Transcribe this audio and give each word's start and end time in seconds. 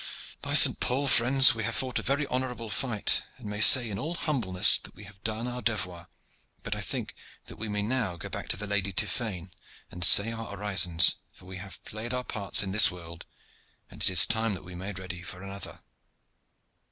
By 0.41 0.55
Saint 0.55 0.79
Paul! 0.79 1.05
friends, 1.07 1.53
we 1.53 1.63
have 1.63 1.75
fought 1.75 1.99
a 1.99 2.01
very 2.01 2.25
honorable 2.25 2.71
fight, 2.71 3.21
and 3.37 3.45
may 3.45 3.61
say 3.61 3.87
in 3.87 3.99
all 3.99 4.15
humbleness 4.15 4.79
that 4.79 4.95
we 4.95 5.03
have 5.03 5.21
done 5.23 5.47
our 5.47 5.61
devoir, 5.61 6.09
but 6.63 6.75
I 6.75 6.81
think 6.81 7.13
that 7.45 7.57
we 7.57 7.69
may 7.69 7.83
now 7.83 8.15
go 8.15 8.27
back 8.27 8.47
to 8.49 8.57
the 8.57 8.65
Lady 8.65 8.93
Tiphaine 8.93 9.51
and 9.91 10.03
say 10.03 10.31
our 10.31 10.47
orisons, 10.57 11.17
for 11.31 11.45
we 11.45 11.57
have 11.57 11.85
played 11.85 12.15
our 12.15 12.23
parts 12.23 12.63
in 12.63 12.71
this 12.71 12.89
world, 12.89 13.27
and 13.91 14.01
it 14.01 14.09
is 14.09 14.25
time 14.25 14.55
that 14.55 14.63
we 14.63 14.73
made 14.73 14.97
ready 14.97 15.21
for 15.21 15.43
another." 15.43 15.83